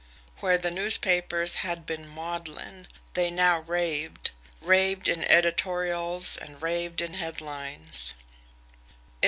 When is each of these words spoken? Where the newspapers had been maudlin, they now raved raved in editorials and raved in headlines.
Where 0.39 0.57
the 0.57 0.71
newspapers 0.71 1.57
had 1.57 1.85
been 1.85 2.07
maudlin, 2.07 2.87
they 3.13 3.29
now 3.29 3.59
raved 3.59 4.31
raved 4.59 5.07
in 5.07 5.23
editorials 5.25 6.37
and 6.37 6.59
raved 6.59 7.01
in 7.01 7.13
headlines. 7.13 8.15